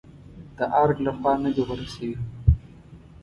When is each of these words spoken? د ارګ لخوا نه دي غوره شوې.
د 0.57 0.59
ارګ 0.81 0.97
لخوا 1.05 1.33
نه 1.43 1.49
دي 1.55 1.61
غوره 1.67 1.87
شوې. 1.93 2.11